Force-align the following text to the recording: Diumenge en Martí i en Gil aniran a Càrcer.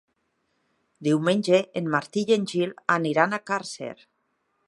Diumenge 1.07 1.59
en 1.81 1.91
Martí 1.97 2.25
i 2.31 2.35
en 2.37 2.49
Gil 2.53 2.73
aniran 2.97 3.35
a 3.35 3.43
Càrcer. 3.51 3.93